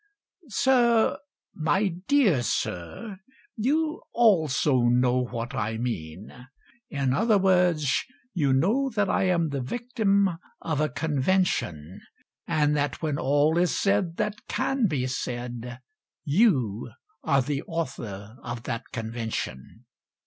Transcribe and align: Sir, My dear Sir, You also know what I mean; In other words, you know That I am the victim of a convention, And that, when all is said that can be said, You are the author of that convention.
Sir, 0.49 1.19
My 1.53 1.89
dear 2.07 2.41
Sir, 2.41 3.19
You 3.55 4.01
also 4.13 4.79
know 4.79 5.21
what 5.25 5.53
I 5.53 5.77
mean; 5.77 6.47
In 6.89 7.13
other 7.13 7.37
words, 7.37 8.03
you 8.33 8.51
know 8.51 8.89
That 8.89 9.11
I 9.11 9.25
am 9.25 9.49
the 9.49 9.61
victim 9.61 10.39
of 10.59 10.81
a 10.81 10.89
convention, 10.89 12.01
And 12.47 12.75
that, 12.75 13.03
when 13.03 13.19
all 13.19 13.59
is 13.59 13.79
said 13.79 14.17
that 14.17 14.47
can 14.47 14.87
be 14.87 15.05
said, 15.05 15.79
You 16.25 16.89
are 17.23 17.43
the 17.43 17.61
author 17.67 18.37
of 18.41 18.63
that 18.63 18.85
convention. 18.91 19.85